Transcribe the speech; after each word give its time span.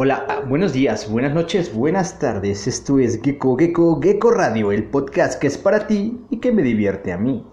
Hola, 0.00 0.24
ah, 0.28 0.42
buenos 0.48 0.72
días, 0.72 1.10
buenas 1.10 1.34
noches, 1.34 1.74
buenas 1.74 2.20
tardes. 2.20 2.68
Esto 2.68 3.00
es 3.00 3.20
Gecko 3.20 3.56
Gecko 3.56 4.00
Gecko 4.00 4.30
Radio, 4.30 4.70
el 4.70 4.84
podcast 4.84 5.40
que 5.40 5.48
es 5.48 5.58
para 5.58 5.88
ti 5.88 6.20
y 6.30 6.36
que 6.36 6.52
me 6.52 6.62
divierte 6.62 7.12
a 7.12 7.18
mí. 7.18 7.44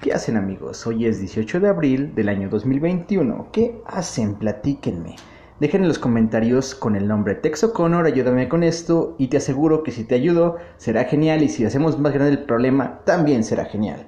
¿Qué 0.00 0.14
hacen 0.14 0.38
amigos? 0.38 0.86
Hoy 0.86 1.04
es 1.04 1.20
18 1.20 1.60
de 1.60 1.68
abril 1.68 2.14
del 2.14 2.30
año 2.30 2.48
2021. 2.48 3.48
¿Qué 3.52 3.78
hacen? 3.84 4.36
Platíquenme. 4.36 5.16
Dejen 5.60 5.82
en 5.82 5.88
los 5.88 5.98
comentarios 5.98 6.74
con 6.74 6.96
el 6.96 7.06
nombre 7.06 7.34
Texo 7.34 7.74
Connor, 7.74 8.06
ayúdame 8.06 8.48
con 8.48 8.62
esto 8.62 9.14
y 9.18 9.26
te 9.26 9.36
aseguro 9.36 9.82
que 9.82 9.90
si 9.90 10.04
te 10.04 10.14
ayudo 10.14 10.56
será 10.78 11.04
genial 11.04 11.42
y 11.42 11.50
si 11.50 11.66
hacemos 11.66 11.98
más 11.98 12.14
grande 12.14 12.32
el 12.32 12.44
problema 12.46 13.00
también 13.04 13.44
será 13.44 13.66
genial. 13.66 14.06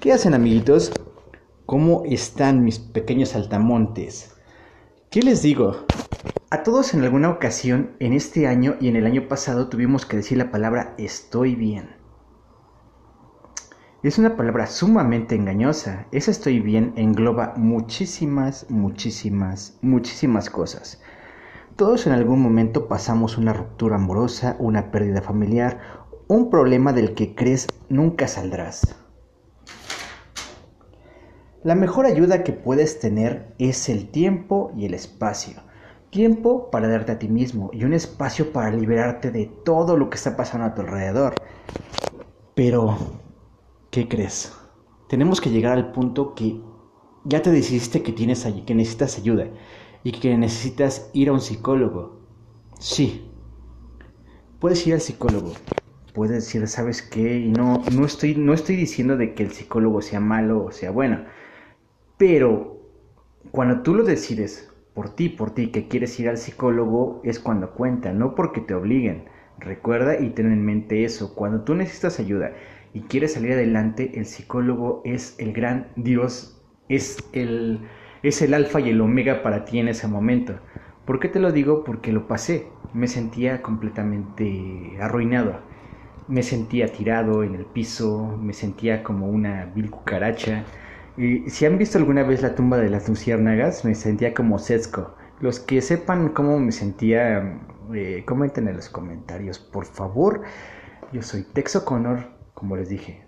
¿Qué 0.00 0.12
hacen 0.12 0.34
amiguitos? 0.34 0.90
¿Cómo 1.66 2.02
están 2.04 2.64
mis 2.64 2.80
pequeños 2.80 3.28
saltamontes? 3.28 4.34
¿Qué 5.08 5.22
les 5.22 5.42
digo? 5.42 5.86
A 6.50 6.62
todos 6.62 6.94
en 6.94 7.02
alguna 7.02 7.28
ocasión 7.28 7.96
en 7.98 8.12
este 8.12 8.46
año 8.46 8.76
y 8.80 8.88
en 8.88 8.96
el 8.96 9.04
año 9.06 9.28
pasado 9.28 9.68
tuvimos 9.68 10.06
que 10.06 10.16
decir 10.16 10.38
la 10.38 10.50
palabra 10.50 10.94
estoy 10.96 11.54
bien. 11.54 11.96
Es 14.02 14.18
una 14.18 14.36
palabra 14.36 14.68
sumamente 14.68 15.34
engañosa. 15.34 16.06
Ese 16.12 16.30
estoy 16.30 16.60
bien 16.60 16.92
engloba 16.96 17.54
muchísimas, 17.56 18.70
muchísimas, 18.70 19.78
muchísimas 19.82 20.48
cosas. 20.48 21.02
Todos 21.74 22.06
en 22.06 22.12
algún 22.12 22.40
momento 22.40 22.86
pasamos 22.86 23.36
una 23.36 23.52
ruptura 23.52 23.96
amorosa, 23.96 24.54
una 24.60 24.92
pérdida 24.92 25.22
familiar, 25.22 25.80
un 26.28 26.48
problema 26.50 26.92
del 26.92 27.14
que 27.14 27.34
crees 27.34 27.66
nunca 27.88 28.28
saldrás. 28.28 28.94
La 31.64 31.74
mejor 31.74 32.06
ayuda 32.06 32.44
que 32.44 32.52
puedes 32.52 33.00
tener 33.00 33.54
es 33.58 33.88
el 33.88 34.08
tiempo 34.10 34.72
y 34.76 34.86
el 34.86 34.94
espacio. 34.94 35.65
Tiempo 36.16 36.70
para 36.70 36.88
darte 36.88 37.12
a 37.12 37.18
ti 37.18 37.28
mismo 37.28 37.68
y 37.74 37.84
un 37.84 37.92
espacio 37.92 38.50
para 38.50 38.70
liberarte 38.70 39.30
de 39.30 39.44
todo 39.66 39.98
lo 39.98 40.08
que 40.08 40.16
está 40.16 40.34
pasando 40.34 40.66
a 40.66 40.74
tu 40.74 40.80
alrededor. 40.80 41.34
Pero, 42.54 42.96
¿qué 43.90 44.08
crees? 44.08 44.54
Tenemos 45.10 45.42
que 45.42 45.50
llegar 45.50 45.76
al 45.76 45.92
punto 45.92 46.34
que 46.34 46.58
ya 47.24 47.42
te 47.42 47.50
decidiste 47.50 48.02
que, 48.02 48.12
tienes, 48.12 48.48
que 48.66 48.74
necesitas 48.74 49.18
ayuda 49.18 49.48
y 50.04 50.12
que 50.12 50.38
necesitas 50.38 51.10
ir 51.12 51.28
a 51.28 51.32
un 51.34 51.42
psicólogo. 51.42 52.18
Sí, 52.78 53.30
puedes 54.58 54.86
ir 54.86 54.94
al 54.94 55.02
psicólogo. 55.02 55.52
Puedes 56.14 56.46
decir, 56.46 56.66
¿sabes 56.66 57.02
qué? 57.02 57.40
Y 57.40 57.50
no, 57.50 57.84
no, 57.90 58.06
estoy, 58.06 58.36
no 58.36 58.54
estoy 58.54 58.76
diciendo 58.76 59.18
de 59.18 59.34
que 59.34 59.42
el 59.42 59.52
psicólogo 59.52 60.00
sea 60.00 60.20
malo 60.20 60.64
o 60.64 60.72
sea 60.72 60.90
bueno 60.90 61.26
pero 62.16 62.80
cuando 63.50 63.82
tú 63.82 63.94
lo 63.94 64.04
decides 64.04 64.70
por 64.96 65.10
ti, 65.14 65.28
por 65.28 65.52
ti, 65.54 65.70
que 65.72 65.88
quieres 65.88 66.18
ir 66.20 66.30
al 66.30 66.38
psicólogo, 66.38 67.20
es 67.22 67.38
cuando 67.38 67.74
cuenta, 67.74 68.14
no 68.14 68.34
porque 68.34 68.62
te 68.62 68.74
obliguen. 68.74 69.26
Recuerda 69.58 70.18
y 70.18 70.30
ten 70.30 70.50
en 70.52 70.64
mente 70.64 71.04
eso. 71.04 71.34
Cuando 71.34 71.64
tú 71.64 71.74
necesitas 71.74 72.18
ayuda 72.18 72.52
y 72.94 73.02
quieres 73.02 73.34
salir 73.34 73.52
adelante, 73.52 74.12
el 74.18 74.24
psicólogo 74.26 75.02
es 75.04 75.36
el 75.38 75.52
gran 75.52 75.92
Dios, 75.96 76.64
es 76.88 77.18
el, 77.34 77.82
es 78.22 78.40
el 78.40 78.54
alfa 78.54 78.80
y 78.80 78.88
el 78.90 79.02
omega 79.02 79.42
para 79.42 79.66
ti 79.66 79.78
en 79.80 79.88
ese 79.88 80.08
momento. 80.08 80.60
¿Por 81.04 81.20
qué 81.20 81.28
te 81.28 81.40
lo 81.40 81.52
digo? 81.52 81.84
Porque 81.84 82.10
lo 82.12 82.26
pasé. 82.26 82.72
Me 82.94 83.06
sentía 83.06 83.60
completamente 83.62 84.96
arruinado. 85.00 85.60
Me 86.26 86.42
sentía 86.42 86.90
tirado 86.92 87.44
en 87.44 87.54
el 87.54 87.66
piso, 87.66 88.38
me 88.40 88.54
sentía 88.54 89.02
como 89.04 89.28
una 89.28 89.66
vil 89.66 89.90
cucaracha 89.90 90.64
y 91.16 91.48
si 91.48 91.64
han 91.64 91.78
visto 91.78 91.98
alguna 91.98 92.22
vez 92.22 92.42
la 92.42 92.54
tumba 92.54 92.76
de 92.76 92.90
las 92.90 93.08
luciérnagas, 93.08 93.84
me 93.84 93.94
sentía 93.94 94.34
como 94.34 94.58
Setsuko. 94.58 95.14
Los 95.40 95.60
que 95.60 95.80
sepan 95.80 96.30
cómo 96.30 96.58
me 96.58 96.72
sentía, 96.72 97.60
eh, 97.94 98.24
comenten 98.26 98.68
en 98.68 98.76
los 98.76 98.88
comentarios, 98.88 99.58
por 99.58 99.86
favor. 99.86 100.42
Yo 101.12 101.22
soy 101.22 101.42
Texo 101.42 101.84
Connor, 101.84 102.18
como 102.54 102.76
les 102.76 102.88
dije. 102.88 103.26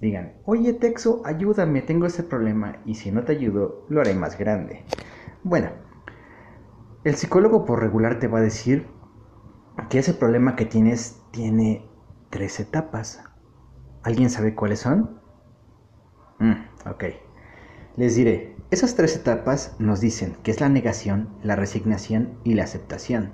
Digan, 0.00 0.34
oye 0.44 0.74
Texo, 0.74 1.22
ayúdame, 1.24 1.82
tengo 1.82 2.06
ese 2.06 2.22
problema. 2.22 2.76
Y 2.84 2.94
si 2.94 3.10
no 3.10 3.24
te 3.24 3.32
ayudo, 3.32 3.86
lo 3.88 4.00
haré 4.00 4.14
más 4.14 4.38
grande. 4.38 4.84
Bueno, 5.42 5.70
el 7.04 7.14
psicólogo 7.16 7.64
por 7.64 7.80
regular 7.80 8.18
te 8.18 8.28
va 8.28 8.38
a 8.38 8.42
decir 8.42 8.86
que 9.90 9.98
ese 9.98 10.14
problema 10.14 10.56
que 10.56 10.64
tienes 10.64 11.22
tiene 11.32 11.88
tres 12.30 12.60
etapas. 12.60 13.22
¿Alguien 14.02 14.30
sabe 14.30 14.54
cuáles 14.54 14.80
son? 14.80 15.20
Mm, 16.38 16.88
ok. 16.88 17.25
Les 17.96 18.14
diré, 18.14 18.54
esas 18.70 18.94
tres 18.94 19.16
etapas 19.16 19.74
nos 19.78 20.00
dicen 20.00 20.36
que 20.42 20.50
es 20.50 20.60
la 20.60 20.68
negación, 20.68 21.30
la 21.42 21.56
resignación 21.56 22.38
y 22.44 22.52
la 22.52 22.64
aceptación. 22.64 23.30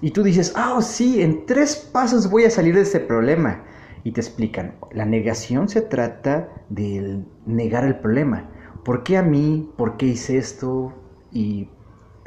Y 0.00 0.10
tú 0.10 0.24
dices, 0.24 0.52
ah, 0.56 0.74
oh, 0.76 0.82
sí, 0.82 1.22
en 1.22 1.46
tres 1.46 1.76
pasos 1.76 2.28
voy 2.28 2.44
a 2.44 2.50
salir 2.50 2.74
de 2.74 2.82
este 2.82 2.98
problema. 2.98 3.62
Y 4.02 4.12
te 4.12 4.20
explican, 4.20 4.74
la 4.92 5.04
negación 5.04 5.68
se 5.68 5.80
trata 5.80 6.48
de 6.68 7.22
negar 7.46 7.84
el 7.84 8.00
problema. 8.00 8.50
¿Por 8.84 9.04
qué 9.04 9.16
a 9.16 9.22
mí? 9.22 9.70
¿Por 9.76 9.96
qué 9.96 10.06
hice 10.06 10.38
esto? 10.38 10.92
Y 11.30 11.70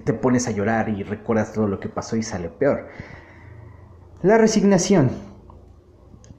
te 0.06 0.14
pones 0.14 0.48
a 0.48 0.52
llorar 0.52 0.90
y 0.90 1.04
recuerdas 1.04 1.54
todo 1.54 1.68
lo 1.68 1.80
que 1.80 1.90
pasó 1.90 2.16
y 2.16 2.24
sale 2.24 2.50
peor. 2.50 2.88
La 4.24 4.38
resignación 4.38 5.12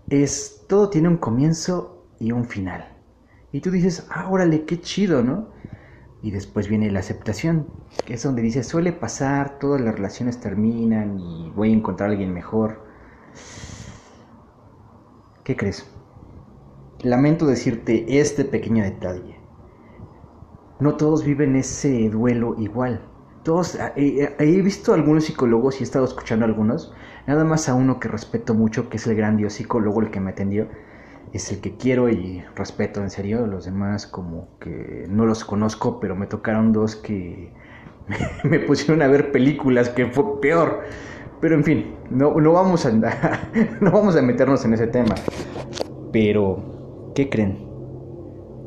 es, 0.08 0.64
todo 0.68 0.88
tiene 0.88 1.08
un 1.08 1.18
comienzo 1.18 2.06
y 2.18 2.32
un 2.32 2.46
final. 2.46 2.97
Y 3.53 3.60
tú 3.60 3.70
dices, 3.70 4.06
ah, 4.10 4.28
órale, 4.31 4.64
qué 4.64 4.81
chido, 4.81 5.22
¿no? 5.22 5.48
Y 6.22 6.31
después 6.32 6.69
viene 6.69 6.91
la 6.91 7.00
aceptación, 7.00 7.69
que 8.04 8.14
es 8.14 8.22
donde 8.22 8.42
dices, 8.42 8.66
suele 8.66 8.92
pasar, 8.92 9.59
todas 9.59 9.81
las 9.81 9.94
relaciones 9.94 10.41
terminan 10.41 11.19
y 11.19 11.50
voy 11.54 11.70
a 11.70 11.76
encontrar 11.76 12.10
a 12.10 12.12
alguien 12.12 12.34
mejor. 12.34 12.82
¿Qué 15.44 15.56
crees? 15.56 15.91
Lamento 17.03 17.47
decirte 17.47 18.19
este 18.20 18.44
pequeño 18.44 18.84
detalle. 18.84 19.37
No 20.81 20.97
todos 20.97 21.25
viven 21.25 21.56
ese 21.56 22.08
duelo 22.10 22.54
igual. 22.58 23.08
Todos, 23.44 23.76
eh, 23.76 23.91
eh, 23.97 24.37
he 24.38 24.62
visto 24.62 24.92
algunos 24.92 25.25
psicólogos 25.25 25.76
y 25.76 25.81
he 25.81 25.84
estado 25.84 26.04
escuchando 26.04 26.44
algunos, 26.44 26.92
nada 27.26 27.44
más 27.44 27.69
a 27.69 27.75
uno 27.75 27.98
que 27.98 28.08
respeto 28.08 28.54
mucho, 28.54 28.91
que 28.91 28.98
es 28.98 29.06
el 29.06 29.16
gran 29.16 29.37
dios 29.37 29.54
psicólogo, 29.54 30.03
el 30.03 30.10
que 30.10 30.20
me 30.20 30.32
atendió 30.32 30.69
es 31.32 31.52
el 31.52 31.60
que 31.60 31.76
quiero 31.76 32.08
y 32.08 32.42
respeto 32.56 33.00
en 33.02 33.10
serio. 33.10 33.46
Los 33.46 33.64
demás 33.64 34.06
como 34.06 34.48
que 34.60 35.06
no 35.08 35.26
los 35.26 35.44
conozco, 35.44 36.00
pero 36.00 36.16
me 36.16 36.26
tocaron 36.26 36.72
dos 36.72 36.96
que 36.96 37.52
me, 38.44 38.58
pusieron 38.60 39.02
a 39.02 39.08
ver 39.08 39.32
películas 39.32 39.88
que 39.88 40.06
fue 40.06 40.40
peor. 40.40 40.82
Pero 41.40 41.54
en 41.54 41.64
fin, 41.64 41.94
no, 42.10 42.34
no, 42.34 42.52
vamos 42.52 42.84
a, 42.86 42.90
no 43.80 43.90
vamos 43.92 44.16
a 44.16 44.22
meternos 44.22 44.64
en 44.64 44.74
ese 44.74 44.86
tema. 44.86 45.14
Pero, 46.12 47.12
¿qué 47.14 47.28
creen? 47.28 47.58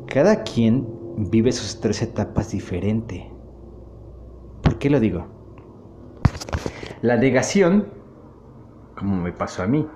Cada 0.06 0.42
quien 0.42 0.86
vive 1.16 1.52
sus 1.52 1.80
tres 1.80 2.02
etapas 2.02 2.50
diferente. 2.50 3.30
¿Por 4.62 4.78
qué 4.78 4.88
lo 4.88 5.00
digo? 5.00 5.26
La 7.02 7.16
negación, 7.16 7.88
como 8.96 9.16
me 9.16 9.32
pasó 9.32 9.64
a 9.64 9.66
mí, 9.66 9.86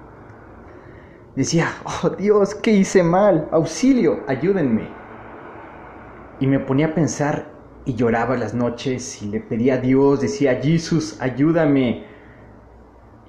decía, 1.36 1.68
oh 1.84 2.10
Dios, 2.10 2.54
¿qué 2.54 2.72
hice 2.72 3.02
mal? 3.02 3.48
Auxilio, 3.52 4.20
ayúdenme. 4.26 4.88
Y 6.40 6.46
me 6.46 6.58
ponía 6.58 6.88
a 6.88 6.94
pensar 6.94 7.46
y 7.84 7.94
lloraba 7.94 8.36
las 8.36 8.52
noches 8.52 9.22
y 9.22 9.28
le 9.28 9.40
pedía 9.40 9.74
a 9.74 9.78
Dios, 9.78 10.20
decía, 10.20 10.60
Jesús, 10.60 11.20
ayúdame. 11.20 12.04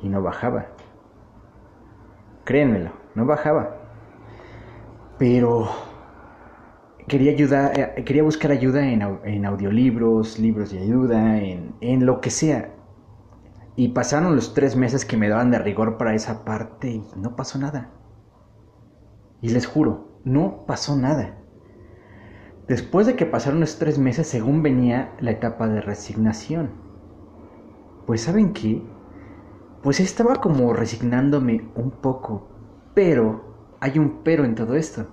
Y 0.02 0.10
no 0.10 0.22
bajaba. 0.22 0.68
Créanmelo, 2.44 2.92
no 3.14 3.26
bajaba. 3.26 3.76
Pero 5.20 5.70
quería 7.08 7.32
ayudar, 7.32 7.80
eh, 7.80 8.04
quería 8.04 8.24
buscar 8.24 8.52
ayuda 8.52 8.86
en, 8.88 9.46
audiolibros, 9.46 10.40
libros 10.40 10.72
de 10.72 10.80
ayuda, 10.80 11.40
en, 11.40 11.76
en 11.82 12.06
lo 12.06 12.22
que 12.22 12.30
sea. 12.30 12.74
Y 13.76 13.90
pasaron 13.90 14.36
los 14.36 14.54
tres 14.54 14.76
meses 14.76 15.06
que 15.06 15.18
me 15.18 15.30
daban 15.30 15.52
de 15.52 15.60
rigor 15.60 15.98
para 15.98 16.16
esa 16.16 16.44
parte 16.44 16.90
y 16.90 17.04
no 17.16 17.36
pasó 17.36 17.60
nada. 17.60 17.92
Y 19.42 19.50
les 19.50 19.68
juro, 19.68 20.20
no 20.24 20.66
pasó 20.66 20.96
nada. 20.96 21.38
Después 22.68 23.08
de 23.08 23.16
que 23.16 23.26
pasaron 23.26 23.60
los 23.60 23.80
tres 23.80 23.98
meses, 23.98 24.28
según 24.28 24.62
venía 24.62 25.16
la 25.20 25.32
etapa 25.32 25.68
de 25.68 25.80
resignación. 25.80 26.72
Pues 28.06 28.22
saben 28.22 28.54
qué? 28.54 28.84
Pues 29.82 30.00
estaba 30.00 30.36
como 30.36 30.74
resignándome 30.74 31.70
un 31.76 31.92
poco, 31.92 32.50
pero 32.94 33.76
hay 33.80 34.00
un 34.00 34.22
pero 34.24 34.44
en 34.44 34.56
todo 34.56 34.76
esto. 34.76 35.08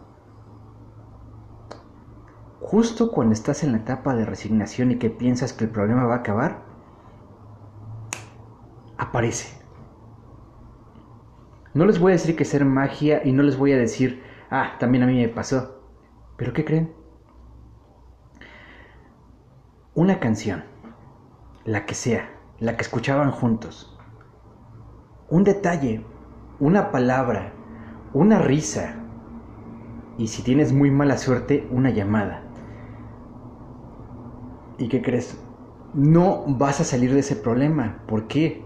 Justo 2.61 3.13
cuando 3.13 3.35
estás 3.35 3.63
en 3.63 3.73
la 3.73 3.79
etapa 3.79 4.17
de 4.17 4.25
resignación 4.25 4.91
y 4.91 4.99
que 4.99 5.11
piensas 5.11 5.53
que 5.53 5.65
el 5.65 5.71
problema 5.71 6.07
va 6.07 6.15
a 6.15 6.19
acabar, 6.19 6.65
aparece. 8.97 9.64
No 11.75 11.87
les 11.87 11.99
voy 11.99 12.13
a 12.13 12.15
decir 12.15 12.37
que 12.37 12.45
ser 12.45 12.65
magia 12.65 13.23
y 13.25 13.33
no 13.33 13.43
les 13.43 13.59
voy 13.59 13.73
a 13.73 13.77
decir, 13.77 14.23
ah, 14.49 14.77
también 14.79 15.03
a 15.03 15.07
mí 15.09 15.21
me 15.21 15.29
pasó. 15.29 15.83
¿Pero 16.37 16.53
qué 16.53 16.65
creen? 16.65 16.93
Una 19.95 20.21
canción, 20.21 20.65
la 21.65 21.85
que 21.85 21.95
sea, 21.95 22.31
la 22.61 22.77
que 22.77 22.83
escuchaban 22.83 23.33
juntos. 23.33 23.97
Un 25.29 25.43
detalle, 25.43 26.05
una 26.61 26.93
palabra, 26.93 27.53
una 28.13 28.39
risa 28.39 28.95
y 30.17 30.29
si 30.29 30.43
tienes 30.43 30.73
muy 30.73 30.93
mala 30.93 31.19
suerte, 31.19 31.67
una 31.73 31.91
llamada. 31.91 32.43
¿Y 34.79 34.89
qué 34.89 35.03
crees? 35.03 35.41
No 35.93 36.45
vas 36.47 36.81
a 36.81 36.85
salir 36.85 37.13
de 37.13 37.21
ese 37.21 37.35
problema. 37.35 38.03
¿Por 38.07 38.29
qué? 38.29 38.65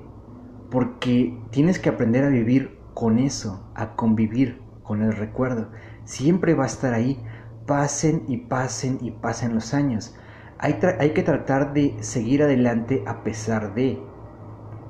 Porque 0.70 1.38
tienes 1.50 1.78
que 1.78 1.88
aprender 1.88 2.24
a 2.24 2.28
vivir 2.28 2.77
con 2.98 3.20
eso, 3.20 3.60
a 3.76 3.94
convivir 3.94 4.60
con 4.82 5.02
el 5.02 5.12
recuerdo. 5.12 5.68
Siempre 6.04 6.54
va 6.54 6.64
a 6.64 6.66
estar 6.66 6.94
ahí. 6.94 7.24
Pasen 7.64 8.24
y 8.26 8.38
pasen 8.38 8.98
y 9.00 9.12
pasen 9.12 9.54
los 9.54 9.72
años. 9.72 10.16
Hay, 10.58 10.80
hay 10.98 11.10
que 11.10 11.22
tratar 11.22 11.74
de 11.74 11.96
seguir 12.00 12.42
adelante 12.42 13.04
a 13.06 13.22
pesar 13.22 13.72
de... 13.74 14.02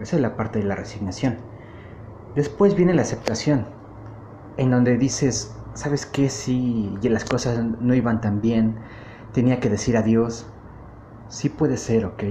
Esa 0.00 0.16
es 0.16 0.22
la 0.22 0.38
parte 0.38 0.58
de 0.58 0.64
la 0.64 0.74
resignación. 0.74 1.36
Después 2.34 2.74
viene 2.74 2.94
la 2.94 3.02
aceptación, 3.02 3.66
en 4.56 4.70
donde 4.70 4.96
dices, 4.96 5.54
¿sabes 5.74 6.06
qué? 6.06 6.30
Si 6.30 6.96
las 7.02 7.26
cosas 7.26 7.62
no 7.62 7.94
iban 7.94 8.22
tan 8.22 8.40
bien, 8.40 8.76
tenía 9.34 9.60
que 9.60 9.68
decir 9.68 9.98
adiós. 9.98 10.46
Sí 11.28 11.50
puede 11.50 11.76
ser, 11.76 12.06
¿ok? 12.06 12.22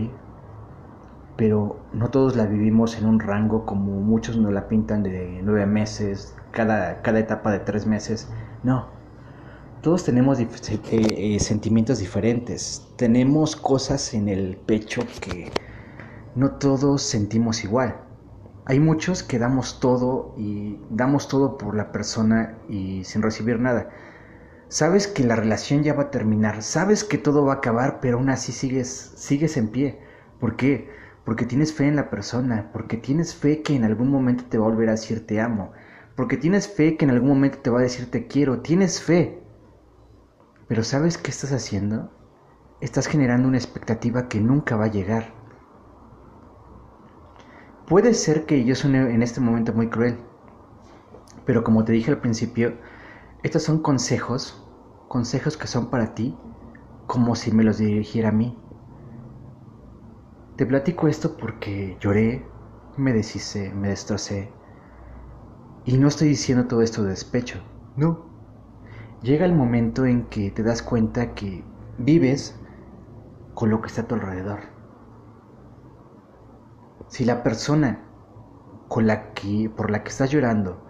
Pero 1.37 1.79
no 1.93 2.09
todos 2.09 2.35
la 2.35 2.45
vivimos 2.45 2.97
en 2.97 3.05
un 3.05 3.19
rango 3.19 3.65
como 3.65 4.01
muchos 4.01 4.37
nos 4.37 4.51
la 4.51 4.67
pintan 4.67 5.03
de 5.03 5.39
nueve 5.43 5.65
meses, 5.65 6.35
cada, 6.51 7.01
cada 7.01 7.19
etapa 7.19 7.51
de 7.51 7.59
tres 7.59 7.85
meses. 7.85 8.29
No. 8.63 8.87
Todos 9.81 10.03
tenemos 10.03 10.39
eh, 10.39 10.47
eh, 10.91 11.39
sentimientos 11.39 11.99
diferentes. 11.99 12.87
Tenemos 12.97 13.55
cosas 13.55 14.13
en 14.15 14.27
el 14.27 14.57
pecho 14.57 15.03
que 15.21 15.51
no 16.35 16.51
todos 16.51 17.03
sentimos 17.03 17.63
igual. 17.63 17.95
Hay 18.65 18.79
muchos 18.79 19.23
que 19.23 19.39
damos 19.39 19.79
todo 19.79 20.33
y 20.37 20.77
damos 20.89 21.27
todo 21.29 21.57
por 21.57 21.75
la 21.75 21.91
persona 21.91 22.57
y 22.67 23.03
sin 23.05 23.21
recibir 23.21 23.59
nada. 23.59 23.89
Sabes 24.67 25.07
que 25.07 25.23
la 25.23 25.37
relación 25.37 25.83
ya 25.83 25.93
va 25.93 26.03
a 26.03 26.11
terminar, 26.11 26.61
sabes 26.61 27.05
que 27.05 27.17
todo 27.17 27.45
va 27.45 27.53
a 27.53 27.55
acabar, 27.57 27.99
pero 28.01 28.17
aún 28.17 28.29
así 28.29 28.51
sigues, 28.51 29.13
sigues 29.15 29.55
en 29.55 29.69
pie. 29.69 29.99
¿Por 30.41 30.57
qué? 30.57 30.89
Porque 31.27 31.45
tienes 31.45 31.73
fe 31.73 31.89
en 31.89 31.97
la 31.97 32.09
persona, 32.09 32.69
porque 32.71 32.95
tienes 32.95 33.35
fe 33.35 33.61
que 33.61 33.75
en 33.75 33.83
algún 33.83 34.09
momento 34.09 34.45
te 34.45 34.57
va 34.57 34.65
a 34.65 34.69
volver 34.69 34.87
a 34.87 34.93
decir 34.93 35.27
te 35.27 35.41
amo, 35.41 35.73
porque 36.15 36.37
tienes 36.37 36.69
fe 36.69 36.95
que 36.95 37.03
en 37.03 37.11
algún 37.11 37.27
momento 37.27 37.57
te 37.57 37.69
va 37.69 37.79
a 37.79 37.81
decir 37.81 38.09
te 38.09 38.27
quiero, 38.27 38.61
tienes 38.61 39.01
fe. 39.01 39.43
Pero 40.69 40.85
¿sabes 40.85 41.17
qué 41.17 41.29
estás 41.29 41.51
haciendo? 41.51 42.09
Estás 42.79 43.07
generando 43.07 43.49
una 43.49 43.57
expectativa 43.57 44.29
que 44.29 44.39
nunca 44.39 44.77
va 44.77 44.85
a 44.85 44.91
llegar. 44.91 45.33
Puede 47.87 48.13
ser 48.13 48.45
que 48.45 48.63
yo 48.63 48.73
suene 48.75 49.13
en 49.13 49.21
este 49.21 49.41
momento 49.41 49.73
muy 49.73 49.89
cruel, 49.89 50.15
pero 51.45 51.61
como 51.61 51.83
te 51.83 51.91
dije 51.91 52.09
al 52.09 52.21
principio, 52.21 52.77
estos 53.43 53.63
son 53.63 53.81
consejos, 53.81 54.65
consejos 55.09 55.57
que 55.57 55.67
son 55.67 55.89
para 55.89 56.15
ti, 56.15 56.37
como 57.05 57.35
si 57.35 57.51
me 57.51 57.65
los 57.65 57.79
dirigiera 57.79 58.29
a 58.29 58.31
mí. 58.31 58.57
Te 60.57 60.65
platico 60.65 61.07
esto 61.07 61.37
porque 61.37 61.97
lloré, 61.99 62.45
me 62.97 63.13
deshice, 63.13 63.71
me 63.73 63.89
destrocé. 63.89 64.51
Y 65.85 65.97
no 65.97 66.09
estoy 66.09 66.27
diciendo 66.27 66.67
todo 66.67 66.81
esto 66.81 67.03
de 67.03 67.11
despecho, 67.11 67.61
no. 67.95 68.25
Llega 69.21 69.45
el 69.45 69.53
momento 69.53 70.05
en 70.05 70.23
que 70.25 70.51
te 70.51 70.63
das 70.63 70.81
cuenta 70.81 71.33
que 71.33 71.63
vives 71.97 72.59
con 73.53 73.69
lo 73.69 73.81
que 73.81 73.87
está 73.87 74.01
a 74.01 74.07
tu 74.07 74.15
alrededor 74.15 74.77
si 77.07 77.25
la 77.25 77.43
persona 77.43 77.99
con 78.87 79.07
la 79.07 79.33
que, 79.33 79.69
por 79.69 79.91
la 79.91 80.03
que 80.03 80.09
estás 80.09 80.29
llorando 80.29 80.83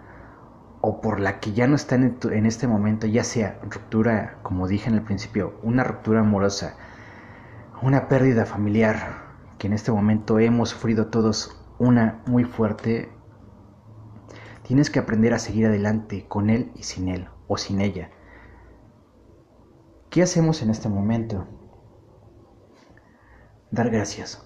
o 0.80 1.00
por 1.00 1.20
la 1.20 1.40
que 1.40 1.52
ya 1.52 1.66
no 1.66 1.74
está 1.74 1.96
en, 1.96 2.18
en 2.30 2.46
este 2.46 2.68
momento, 2.68 3.06
ya 3.06 3.24
sea 3.24 3.58
ruptura, 3.68 4.38
como 4.42 4.68
dije 4.68 4.88
en 4.88 4.96
el 4.96 5.02
principio, 5.02 5.58
una 5.62 5.84
ruptura 5.84 6.20
amorosa, 6.20 6.76
una 7.82 8.08
pérdida 8.08 8.44
familiar, 8.44 9.27
que 9.58 9.66
en 9.66 9.72
este 9.72 9.92
momento 9.92 10.38
hemos 10.38 10.70
sufrido 10.70 11.08
todos 11.08 11.60
una 11.78 12.22
muy 12.26 12.44
fuerte, 12.44 13.10
tienes 14.62 14.90
que 14.90 14.98
aprender 14.98 15.34
a 15.34 15.38
seguir 15.38 15.66
adelante 15.66 16.26
con 16.28 16.50
él 16.50 16.72
y 16.74 16.84
sin 16.84 17.08
él 17.08 17.28
o 17.48 17.56
sin 17.56 17.80
ella. 17.80 18.10
¿Qué 20.10 20.22
hacemos 20.22 20.62
en 20.62 20.70
este 20.70 20.88
momento? 20.88 21.46
Dar 23.70 23.90
gracias. 23.90 24.44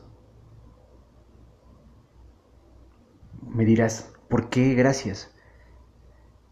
Me 3.43 3.65
dirás, 3.65 4.12
¿por 4.29 4.49
qué 4.49 4.75
gracias? 4.75 5.32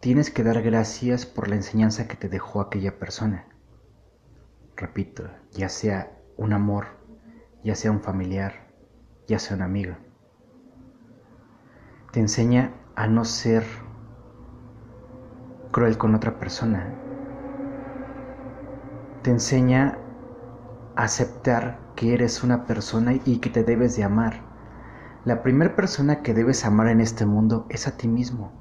Tienes 0.00 0.30
que 0.30 0.44
dar 0.44 0.62
gracias 0.62 1.26
por 1.26 1.48
la 1.48 1.56
enseñanza 1.56 2.06
que 2.06 2.16
te 2.16 2.28
dejó 2.28 2.60
aquella 2.60 2.98
persona. 2.98 3.46
Repito, 4.76 5.28
ya 5.52 5.68
sea 5.68 6.18
un 6.36 6.52
amor, 6.52 6.99
ya 7.64 7.74
sea 7.74 7.90
un 7.90 8.00
familiar, 8.00 8.72
ya 9.26 9.38
sea 9.38 9.56
un 9.56 9.62
amigo. 9.62 9.96
Te 12.12 12.20
enseña 12.20 12.74
a 12.96 13.06
no 13.06 13.24
ser 13.24 13.64
cruel 15.70 15.98
con 15.98 16.14
otra 16.14 16.38
persona. 16.38 16.94
Te 19.22 19.30
enseña 19.30 19.98
a 20.96 21.04
aceptar 21.04 21.78
que 21.96 22.14
eres 22.14 22.42
una 22.42 22.66
persona 22.66 23.14
y 23.24 23.38
que 23.38 23.50
te 23.50 23.62
debes 23.62 23.96
de 23.96 24.04
amar 24.04 24.50
la 25.26 25.42
primera 25.42 25.76
persona 25.76 26.22
que 26.22 26.32
debes 26.32 26.64
amar 26.64 26.88
en 26.88 27.02
este 27.02 27.26
mundo 27.26 27.66
es 27.68 27.86
a 27.86 27.98
ti 27.98 28.08
mismo. 28.08 28.52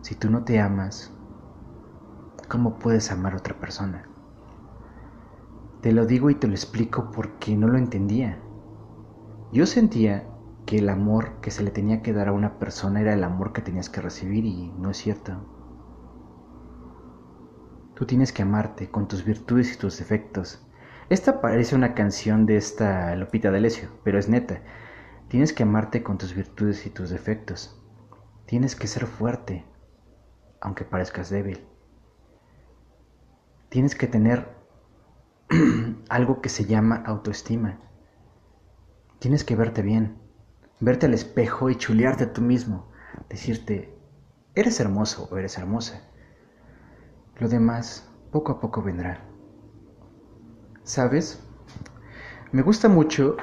Si 0.00 0.14
tú 0.14 0.30
no 0.30 0.44
te 0.44 0.58
amas, 0.58 1.12
¿cómo 2.48 2.78
puedes 2.78 3.12
amar 3.12 3.34
a 3.34 3.36
otra 3.36 3.60
persona? 3.60 4.08
Te 5.82 5.90
lo 5.90 6.06
digo 6.06 6.30
y 6.30 6.36
te 6.36 6.46
lo 6.46 6.52
explico 6.52 7.10
porque 7.10 7.56
no 7.56 7.66
lo 7.66 7.76
entendía. 7.76 8.38
Yo 9.52 9.66
sentía 9.66 10.28
que 10.64 10.78
el 10.78 10.88
amor 10.88 11.40
que 11.40 11.50
se 11.50 11.64
le 11.64 11.72
tenía 11.72 12.02
que 12.02 12.12
dar 12.12 12.28
a 12.28 12.32
una 12.32 12.60
persona 12.60 13.00
era 13.00 13.14
el 13.14 13.24
amor 13.24 13.52
que 13.52 13.62
tenías 13.62 13.90
que 13.90 14.00
recibir 14.00 14.44
y 14.44 14.72
no 14.78 14.90
es 14.90 14.98
cierto. 14.98 15.32
Tú 17.96 18.06
tienes 18.06 18.32
que 18.32 18.42
amarte 18.42 18.92
con 18.92 19.08
tus 19.08 19.24
virtudes 19.24 19.74
y 19.74 19.78
tus 19.78 19.98
defectos. 19.98 20.64
Esta 21.08 21.40
parece 21.40 21.74
una 21.74 21.94
canción 21.94 22.46
de 22.46 22.58
esta 22.58 23.16
Lopita 23.16 23.50
D'Alessio, 23.50 23.88
pero 24.04 24.20
es 24.20 24.28
neta. 24.28 24.60
Tienes 25.26 25.52
que 25.52 25.64
amarte 25.64 26.04
con 26.04 26.16
tus 26.16 26.32
virtudes 26.32 26.86
y 26.86 26.90
tus 26.90 27.10
defectos. 27.10 27.82
Tienes 28.46 28.76
que 28.76 28.86
ser 28.86 29.06
fuerte, 29.06 29.64
aunque 30.60 30.84
parezcas 30.84 31.28
débil. 31.28 31.66
Tienes 33.68 33.96
que 33.96 34.06
tener 34.06 34.61
algo 36.08 36.40
que 36.40 36.48
se 36.48 36.64
llama 36.64 37.02
autoestima. 37.06 37.78
Tienes 39.18 39.44
que 39.44 39.56
verte 39.56 39.82
bien, 39.82 40.16
verte 40.80 41.06
al 41.06 41.14
espejo 41.14 41.70
y 41.70 41.76
chulearte 41.76 42.26
tú 42.26 42.40
mismo, 42.40 42.90
decirte, 43.28 43.94
eres 44.54 44.80
hermoso 44.80 45.28
o 45.30 45.36
eres 45.36 45.58
hermosa. 45.58 46.02
Lo 47.38 47.48
demás 47.48 48.10
poco 48.30 48.52
a 48.52 48.60
poco 48.60 48.82
vendrá. 48.82 49.20
¿Sabes? 50.84 51.42
Me 52.50 52.62
gusta 52.62 52.88
mucho 52.88 53.36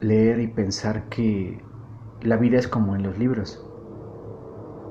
leer 0.00 0.40
y 0.40 0.46
pensar 0.46 1.08
que 1.08 1.62
la 2.22 2.36
vida 2.36 2.58
es 2.58 2.68
como 2.68 2.94
en 2.94 3.02
los 3.02 3.18
libros. 3.18 3.64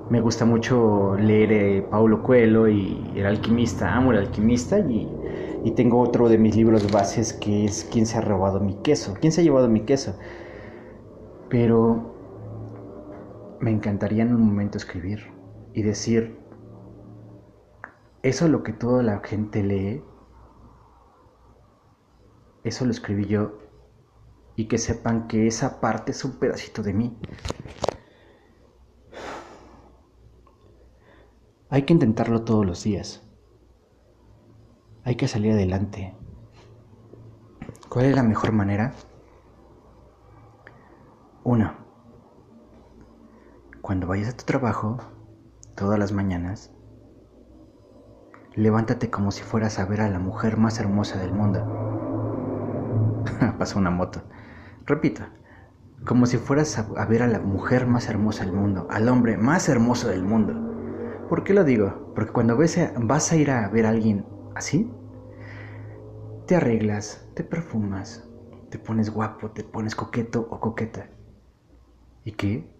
Me 0.09 0.21
gusta 0.21 0.45
mucho 0.45 1.15
leer 1.17 1.51
eh, 1.51 1.87
Paulo 1.89 2.21
Coelho 2.21 2.67
y 2.67 3.11
El 3.15 3.25
alquimista, 3.25 3.95
amo 3.95 4.11
el 4.11 4.19
alquimista 4.19 4.77
y, 4.79 5.09
y 5.65 5.71
tengo 5.71 5.99
otro 5.99 6.29
de 6.29 6.37
mis 6.37 6.55
libros 6.55 6.91
bases 6.91 7.33
que 7.33 7.65
es 7.65 7.89
¿Quién 7.91 8.05
se 8.05 8.19
ha 8.19 8.21
robado 8.21 8.59
mi 8.59 8.75
queso? 8.83 9.15
¿Quién 9.19 9.33
se 9.33 9.41
ha 9.41 9.43
llevado 9.43 9.67
mi 9.67 9.81
queso? 9.81 10.15
Pero 11.49 12.13
me 13.59 13.71
encantaría 13.71 14.21
en 14.21 14.35
un 14.35 14.41
momento 14.41 14.77
escribir 14.77 15.23
y 15.73 15.81
decir, 15.81 16.37
eso 18.21 18.47
lo 18.47 18.61
que 18.61 18.73
toda 18.73 19.01
la 19.01 19.21
gente 19.21 19.63
lee, 19.63 20.03
eso 22.63 22.85
lo 22.85 22.91
escribí 22.91 23.25
yo 23.25 23.57
y 24.55 24.67
que 24.67 24.77
sepan 24.77 25.27
que 25.27 25.47
esa 25.47 25.81
parte 25.81 26.11
es 26.11 26.23
un 26.23 26.33
pedacito 26.33 26.83
de 26.83 26.93
mí. 26.93 27.17
Hay 31.69 31.81
que 31.87 31.93
intentarlo 31.93 32.43
todos 32.43 32.67
los 32.67 32.83
días. 32.83 33.25
Hay 35.05 35.15
que 35.17 35.27
salir 35.27 35.51
adelante. 35.51 36.15
¿Cuál 37.89 38.05
es 38.05 38.15
la 38.15 38.23
mejor 38.23 38.51
manera? 38.53 38.93
Uno, 41.43 41.73
cuando 43.81 44.07
vayas 44.07 44.29
a 44.29 44.37
tu 44.37 44.45
trabajo, 44.45 44.97
todas 45.75 45.99
las 45.99 46.11
mañanas, 46.11 46.71
levántate 48.55 49.11
como 49.11 49.29
si 49.29 49.43
fueras 49.43 49.77
a 49.77 49.85
ver 49.85 50.01
a 50.01 50.09
la 50.09 50.17
mujer 50.17 50.57
más 50.57 50.79
hermosa 50.79 51.19
del 51.19 51.33
mundo. 51.33 51.63
Pasa 53.59 53.77
una 53.77 53.91
moto. 53.91 54.23
Repito, 54.87 55.21
como 56.03 56.25
si 56.25 56.37
fueras 56.37 56.79
a, 56.79 57.05
ver 57.05 57.21
a 57.21 57.27
la 57.27 57.39
mujer 57.39 57.85
más 57.85 58.09
hermosa 58.09 58.43
del 58.43 58.53
mundo, 58.53 58.87
al 58.89 59.07
hombre 59.07 59.37
más 59.37 59.69
hermoso 59.69 60.07
del 60.07 60.23
mundo. 60.23 61.27
¿Por 61.29 61.43
qué 61.43 61.53
lo 61.53 61.63
digo? 61.63 62.11
Porque 62.15 62.31
cuando 62.31 62.57
ves 62.57 62.79
vas 62.97 63.31
a 63.31 63.35
ir 63.35 63.51
a 63.51 63.69
ver 63.69 63.85
a 63.85 63.89
alguien 63.89 64.33
así, 64.55 64.89
te 66.47 66.55
arreglas, 66.55 67.27
te 67.35 67.43
perfumas, 67.43 68.27
te 68.69 68.79
pones 68.79 69.09
guapo, 69.09 69.51
te 69.51 69.63
pones 69.63 69.95
coqueto 69.95 70.47
o 70.49 70.59
coqueta. 70.59 71.09
¿Y 72.23 72.31
qué? 72.31 72.75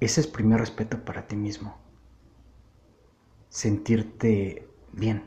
Ese 0.00 0.20
es 0.22 0.26
primer 0.26 0.58
respeto 0.58 1.04
para 1.04 1.26
ti 1.26 1.36
mismo. 1.36 1.76
Sentirte 3.48 4.68
bien. 4.92 5.24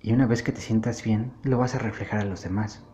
Y 0.00 0.12
una 0.12 0.26
vez 0.26 0.42
que 0.42 0.52
te 0.52 0.60
sientas 0.60 1.02
bien, 1.02 1.32
lo 1.42 1.58
vas 1.58 1.74
a 1.74 1.78
reflejar 1.78 2.20
a 2.20 2.24
los 2.24 2.42
demás. 2.42 2.84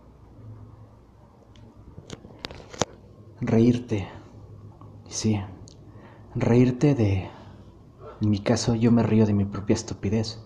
Reírte. 3.40 4.08
Sí, 5.08 5.40
reírte 6.34 6.94
de... 6.94 7.30
En 8.20 8.30
mi 8.30 8.40
caso 8.40 8.74
yo 8.74 8.90
me 8.90 9.02
río 9.02 9.26
de 9.26 9.32
mi 9.32 9.44
propia 9.44 9.74
estupidez. 9.74 10.44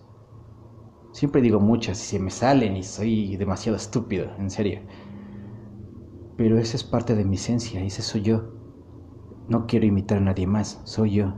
Siempre 1.11 1.41
digo 1.41 1.59
muchas 1.59 1.99
y 2.01 2.05
se 2.05 2.19
me 2.19 2.29
salen 2.29 2.77
y 2.77 2.83
soy 2.83 3.35
demasiado 3.35 3.75
estúpido, 3.75 4.29
en 4.37 4.51
serio. 4.51 4.81
Pero 6.37 6.57
esa 6.59 6.75
es 6.77 6.83
parte 6.83 7.15
de 7.15 7.25
mi 7.25 7.35
esencia, 7.35 7.81
ese 7.83 8.01
soy 8.01 8.21
yo. 8.21 8.43
No 9.47 9.65
quiero 9.65 9.85
imitar 9.85 10.19
a 10.19 10.21
nadie 10.21 10.45
más, 10.45 10.81
soy 10.83 11.15
yo. 11.15 11.33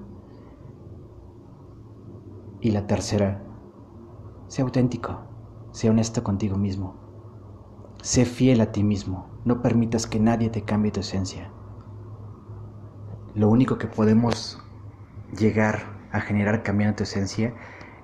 Y 2.62 2.72
la 2.72 2.88
tercera, 2.88 3.42
sé 4.48 4.62
auténtico, 4.62 5.20
sé 5.72 5.90
honesto 5.90 6.24
contigo 6.24 6.58
mismo. 6.58 6.96
Sé 8.02 8.26
fiel 8.26 8.62
a 8.62 8.72
ti 8.72 8.84
mismo, 8.84 9.28
no 9.46 9.62
permitas 9.62 10.06
que 10.06 10.20
nadie 10.20 10.50
te 10.50 10.64
cambie 10.64 10.92
tu 10.92 11.00
esencia. 11.00 11.50
Lo 13.36 13.50
único 13.50 13.78
que 13.78 13.88
podemos 13.88 14.60
llegar 15.38 15.95
a 16.16 16.22
generar 16.22 16.64
cambiando 16.64 16.96
tu 16.96 17.04
esencia 17.04 17.54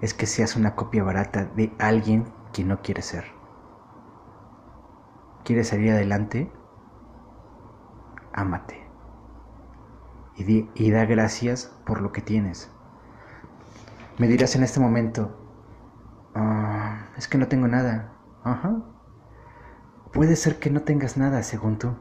es 0.01 0.13
que 0.13 0.25
seas 0.25 0.57
una 0.57 0.75
copia 0.75 1.01
barata 1.01 1.45
de 1.45 1.73
alguien 1.79 2.25
que 2.51 2.65
no 2.65 2.81
quiere 2.81 3.01
ser. 3.01 3.23
¿Quieres 5.45 5.69
salir 5.69 5.91
adelante? 5.91 6.51
Ámate. 8.33 8.85
Y, 10.35 10.91
da 10.91 11.05
gracias 11.05 11.73
por 11.85 12.01
lo 12.01 12.11
que 12.11 12.21
tienes. 12.21 12.69
Me 14.17 14.27
dirás 14.27 14.55
en 14.55 14.63
este 14.63 14.79
momento, 14.79 15.37
ah, 16.35 17.05
es 17.15 17.27
que 17.29 17.37
no 17.37 17.47
tengo 17.47 17.67
nada. 17.67 18.11
Ajá. 18.43 18.81
Puede 20.11 20.35
ser 20.35 20.59
que 20.59 20.69
no 20.69 20.81
tengas 20.81 21.15
nada 21.15 21.43
según 21.43 21.77
tú. 21.77 21.95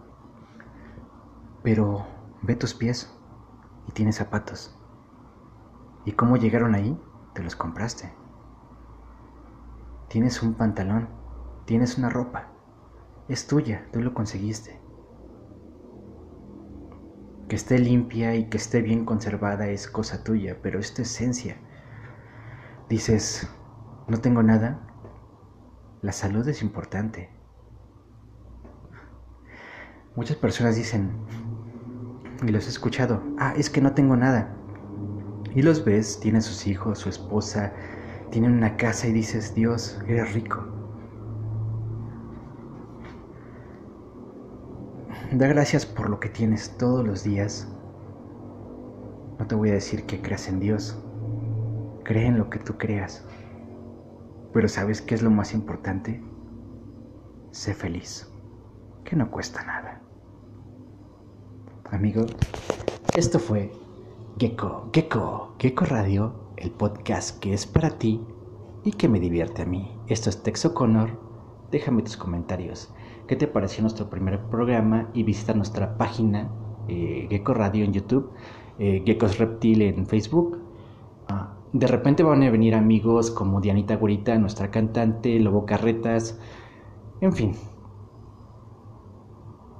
Pero 1.63 2.07
ve 2.43 2.57
tus 2.57 2.75
pies 2.75 3.15
y 3.87 3.93
tienes 3.93 4.17
zapatos. 4.17 4.80
¿Y 6.05 6.13
cómo 6.13 6.37
llegaron 6.37 6.75
ahí? 6.75 6.99
te 7.35 7.43
los 7.43 7.57
compraste. 7.57 8.13
Tienes 10.09 10.43
un 10.43 10.55
pantalón, 10.55 11.09
tienes 11.65 11.99
una 11.99 12.11
ropa, 12.11 12.49
es 13.29 13.47
tuya, 13.47 13.87
tú 13.93 14.01
lo 14.01 14.13
conseguiste. 14.13 14.81
Que 17.49 17.57
esté 17.57 17.79
limpia 17.79 18.35
y 18.35 18.49
que 18.49 18.57
esté 18.57 18.81
bien 18.81 19.05
conservada 19.05 19.69
es 19.69 19.89
cosa 19.89 20.25
tuya, 20.25 20.59
pero 20.63 20.79
es 20.79 20.95
tu 20.95 21.03
esencia. 21.03 21.57
Dices, 22.89 23.49
no 24.09 24.19
tengo 24.21 24.43
nada, 24.43 24.87
la 26.03 26.13
salud 26.13 26.47
es 26.49 26.63
importante. 26.63 27.31
Muchas 30.17 30.37
personas 30.37 30.75
dicen, 30.75 31.13
y 32.43 32.51
los 32.51 32.67
he 32.67 32.71
escuchado, 32.71 33.23
ah, 33.39 33.55
es 33.57 33.71
que 33.71 33.81
no 33.81 33.95
tengo 33.95 34.17
nada. 34.17 34.57
Y 35.55 35.63
los 35.63 35.85
ves, 35.85 36.21
tienen 36.21 36.43
sus 36.43 36.67
hijos, 36.67 36.99
su 36.99 37.09
esposa, 37.09 37.73
tienen 38.31 38.53
una 38.53 38.77
casa 38.77 39.09
y 39.09 39.13
dices, 39.13 39.55
Dios, 39.55 40.01
eres 40.07 40.33
rico. 40.33 40.65
Da 45.33 45.47
gracias 45.49 45.87
por 45.87 46.09
lo 46.09 46.21
que 46.21 46.29
tienes 46.29 46.77
todos 46.77 47.07
los 47.07 47.25
días. 47.25 47.69
No 49.39 49.47
te 49.47 49.55
voy 49.55 49.71
a 49.71 49.75
decir 49.75 50.07
que 50.07 50.21
creas 50.21 50.49
en 50.49 50.61
Dios. 50.61 50.97
Cree 52.05 52.27
en 52.27 52.39
lo 52.39 52.49
que 52.51 52.59
tú 52.59 52.79
creas. 52.79 53.25
Pero 54.53 54.69
¿sabes 54.69 55.03
qué 55.03 55.15
es 55.15 55.23
lo 55.23 55.31
más 55.31 55.55
importante? 55.55 56.23
Sé 57.51 57.75
feliz, 57.75 58.29
que 59.05 59.17
no 59.17 59.31
cuesta 59.31 59.65
nada. 59.65 60.01
Amigo, 61.91 62.27
esto 63.13 63.41
fue 63.41 63.73
Gecko, 64.39 64.89
Gecko, 64.93 65.55
Gecko 65.59 65.85
Radio, 65.85 66.33
el 66.57 66.71
podcast 66.71 67.39
que 67.41 67.53
es 67.53 67.67
para 67.67 67.91
ti 67.99 68.21
y 68.85 68.93
que 68.93 69.09
me 69.09 69.21
divierte 69.21 69.63
a 69.63 69.67
mí. 69.67 69.91
Esto 70.07 70.31
es 70.31 70.43
Texo 70.43 70.73
Connor. 70.73 71.11
Déjame 71.71 72.03
tus 72.03 72.17
comentarios. 72.17 72.95
¿Qué 73.27 73.37
te 73.37 73.47
pareció 73.47 73.83
nuestro 73.83 74.09
primer 74.09 74.41
programa? 74.47 75.11
Y 75.13 75.25
visita 75.25 75.53
nuestra 75.53 75.99
página 75.99 76.51
eh, 76.89 77.27
Gecko 77.29 77.53
Radio 77.55 77.85
en 77.85 77.93
YouTube, 77.93 78.31
eh, 78.79 79.03
Geckos 79.05 79.39
Reptil 79.39 79.83
en 79.83 80.07
Facebook. 80.07 80.59
Ah, 81.29 81.57
de 81.73 81.87
repente 81.87 82.23
van 82.23 82.43
a 82.43 82.51
venir 82.51 82.75
amigos 82.75 83.31
como 83.31 83.61
Dianita 83.61 83.97
Gurita, 83.97 84.39
nuestra 84.39 84.71
cantante, 84.71 85.39
Lobo 85.39 85.67
Carretas, 85.67 86.41
en 87.21 87.33
fin. 87.33 87.53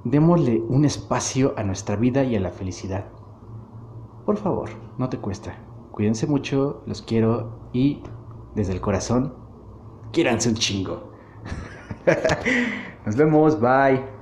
Démosle 0.03 0.61
un 0.67 0.85
espacio 0.85 1.53
a 1.57 1.63
nuestra 1.63 1.95
vida 1.95 2.23
y 2.23 2.35
a 2.35 2.39
la 2.39 2.51
felicidad. 2.51 3.05
Por 4.25 4.37
favor, 4.37 4.69
no 4.97 5.09
te 5.09 5.17
cuesta. 5.17 5.55
Cuídense 5.91 6.27
mucho, 6.27 6.83
los 6.85 7.01
quiero 7.01 7.69
y 7.73 8.03
desde 8.55 8.73
el 8.73 8.81
corazón, 8.81 9.33
quiéranse 10.11 10.49
un 10.49 10.55
chingo. 10.55 11.11
Nos 13.05 13.15
vemos, 13.15 13.59
bye. 13.59 14.20